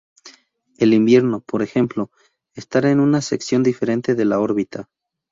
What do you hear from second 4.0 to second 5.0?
de la órbita.